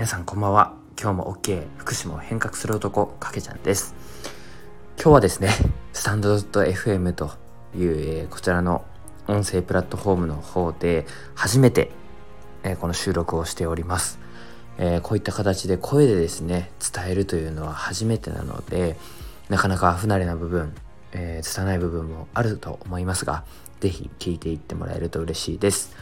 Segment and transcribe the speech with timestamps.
[0.00, 0.72] 皆さんこんばんは。
[0.98, 3.94] 今日も OK 福島を変革する男かけちゃんです。
[4.96, 5.50] 今日はですね
[5.92, 7.32] スタンド .fm と
[7.76, 8.86] いう、えー、こちらの
[9.28, 11.90] 音声プラットフォームの方で初めて、
[12.62, 14.18] えー、この収録をしております、
[14.78, 18.96] えー、こういった形で声でですね伝えるというのは初めてなので
[19.50, 20.74] なかなか不慣れな部分、
[21.12, 23.44] えー、拙い部分もあると思いますが
[23.80, 25.94] 是非聞いていってもらえると嬉しいです。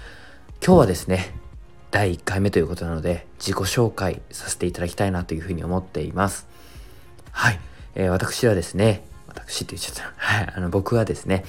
[0.65, 1.48] 今日はですね
[1.91, 6.47] 第1回目ということなので自己紹介させていただきたいなというふうに思っています。
[7.31, 7.61] はい、
[7.95, 10.13] えー、私はですね私って言っちゃった。
[10.17, 10.53] はい。
[10.55, 11.45] あの僕はですね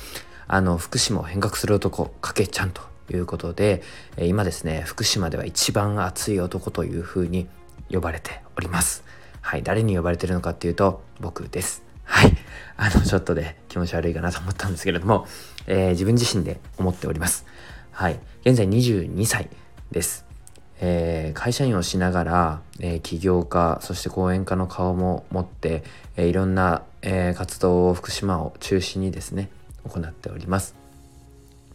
[0.47, 2.81] あの福島を変革する男かけちゃんと
[3.11, 3.81] いうことで、
[4.15, 7.47] えー、今ですね福島では一番熱い男というふうに
[7.91, 9.03] 呼ばれております。
[9.41, 9.63] はい。
[9.63, 11.83] 誰に呼ばれてるのかっていうと僕です。
[12.03, 12.35] はい。
[12.77, 15.27] あのちょっとで、ね、気持ち悪いかなと思ったんですけれども、
[15.67, 17.45] えー、自分自身で思っております。
[17.91, 18.19] はい。
[18.45, 19.49] 現在22歳
[19.91, 20.28] です。
[20.81, 25.83] えー、会社員をしながら、えー、起業家そして講演家の顔も持って、
[26.15, 29.49] えー、いろんな、え活動を福島を中心にですね
[29.85, 30.75] 行っております。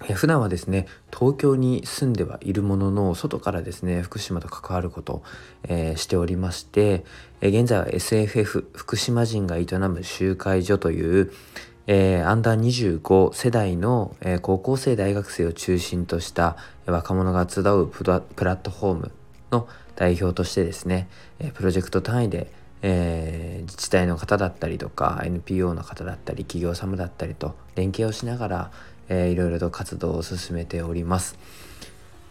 [0.06, 5.22] え普段はですね東京に住んではいるものの外からですね福島と関わること、
[5.66, 7.04] えしておりまして、
[7.40, 11.32] え現在は SFF 福島人が営む集会所という、
[11.86, 12.60] えー、アンダー
[13.00, 19.12] 25世代の、えー、高校生大学生を中心とした若者が集うプラットフォーム
[19.50, 22.50] の代表としてですね、えー、プロジェクト単位で、
[22.86, 28.70] え自治体の方だったりとか NPO の方だったり企業様だったりと連携をしながら、
[29.08, 31.38] えー、いろいろと活動を進めております。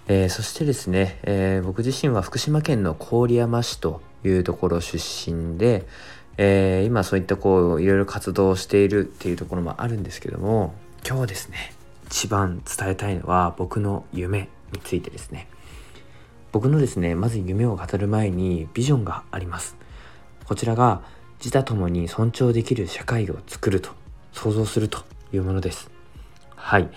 [0.08, 5.88] えそしてですね、え僕自身は福島県の郡山市というところ出身で、
[6.38, 10.73] えー、今そういったこういろいろ活動をしているっていうところもあるんですけども
[11.08, 11.73] 今日ですね
[12.08, 15.48] 一番伝えたいのは僕の夢についてですね。
[16.52, 19.75] 僕のですねまず夢を語る前にビジョンがあります。
[20.46, 21.02] こちらが
[21.40, 23.90] 自他ともに尊重できる社会を作ると
[24.31, 25.00] 想像すると
[25.34, 25.90] いうものです。
[26.56, 26.90] はい、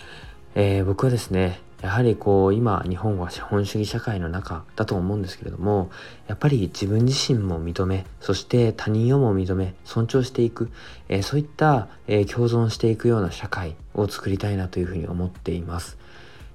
[0.54, 5.90] えー、僕はですねやはりこう今日本は資本主義社会の中だと思うんですけれども
[6.26, 10.70] やっぱり自分自身も認めそして他人をも認め尊重していく、
[11.08, 15.98] えー、そういった、えー、共存していくような社会を作りたいなというふうに思っています。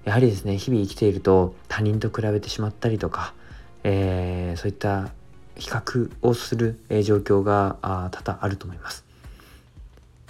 [0.04, 3.36] やはりですね日々生きていると他人と比べてしまったりとか、
[3.84, 5.10] えー、そういった
[5.56, 7.78] 比較をする、え状況が
[8.12, 9.06] 多々あると思います。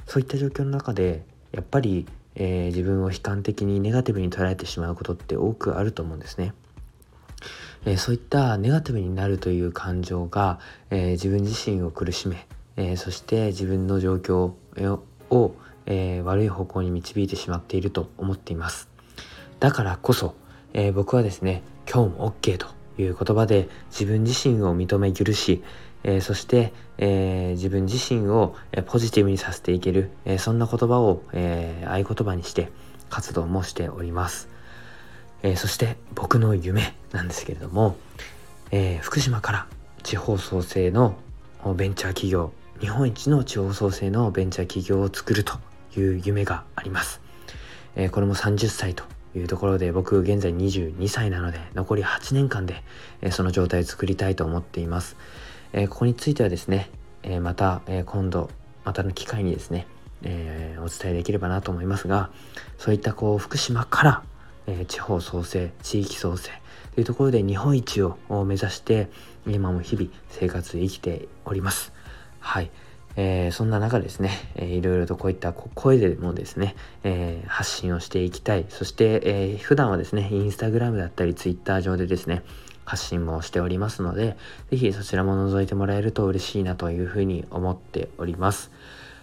[0.08, 1.24] そういった状況の中で
[1.54, 2.06] やっぱり
[2.36, 6.54] えー、自分を悲観的にネガティブに捉えてしまうことって多くあると思うんですね。
[7.86, 10.60] えー、そういったネガティブになるという感情が、
[10.90, 12.48] えー、自分自身を苦しめ、
[12.78, 14.54] えそして自分の状況
[15.30, 15.56] を、
[15.86, 18.88] え悪い方向に導いてしまっていると思っています。
[19.60, 20.36] だからこそ、
[20.74, 25.64] え僕はですね今日も OK という言葉で自分自身を認め許し、
[26.04, 28.56] えー、そして、えー、自分自身を
[28.88, 32.70] ポジティブにさせていける、えー、そんな言葉を、え合言葉にして
[33.10, 34.50] 活動もしております、
[35.44, 37.96] えそして僕の夢なんですけれども、
[38.72, 39.68] え福島から
[40.04, 41.16] 地方創生の
[41.76, 45.54] ベンチャー企業日本一の地方創生のベンチャー企業を作ると
[45.96, 47.22] いう夢があります、
[47.96, 49.04] えこれも30歳と
[49.36, 52.84] いうところで僕現在22歳なので残り8年間で、
[53.32, 55.16] その状態を作りたいと思っています、
[55.74, 56.90] えー、ここについてはですね、
[57.24, 58.50] えー、また、え、今度
[58.84, 59.88] またの機会にですね、
[60.24, 62.30] えお伝えできればなと思いますが
[62.78, 64.24] そういったこう福島から、
[64.68, 66.52] え地方創生地域創生
[66.94, 69.10] というところで日本一を目指して
[69.48, 71.92] 今も日々生活生きております。
[72.40, 72.70] はい、
[73.16, 78.66] えー、そんな中ですね、えー、いろいろとこういった声でもですね、えー、発信をしていきたい。
[78.70, 82.44] そして、えー、普段はですねインスタグラムだったりツイッター上でですね
[82.92, 84.36] 発信もしておりますので、
[84.70, 88.70] ぜひそちらも覗いてもらえると嬉しいなというふうに思っております。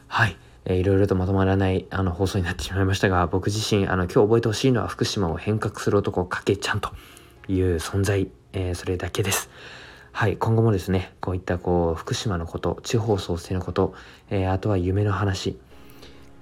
[0.06, 0.38] はい。
[0.64, 6.92] えー、いろいろとまとまらないあの放送になってしまいましたが、僕自身、あの、今日覚えてほしいのは福島を変革する男、かけちゃんと
[7.47, 9.50] いう存在、えー、それだけです。
[10.12, 13.92] はい、今後もですね、こういったこう、福島のこと、地方創生のこと、
[14.30, 15.59] えー、あとは夢の話、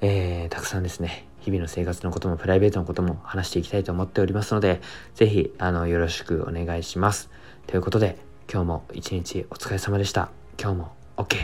[0.00, 4.80] えー、たくさんですね、日々の生活のこともプライベートのことも話していきたいと思っておりますので、
[5.14, 7.30] ぜひ、あの、よろしくお願いします。
[7.68, 8.18] ということで、
[8.52, 10.28] 今日も一日お疲れ様でした。
[10.60, 11.36] 今日も OK。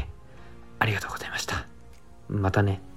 [0.80, 1.66] ありがとうございました。
[2.28, 2.91] またね。